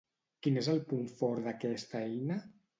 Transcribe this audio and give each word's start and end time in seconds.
Quin 0.47 0.57
és 0.61 0.69
el 0.73 0.81
punt 0.93 1.05
fort 1.21 1.45
d'aquesta 1.51 2.05
eina? 2.11 2.43